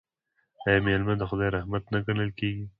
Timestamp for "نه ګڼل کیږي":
1.93-2.65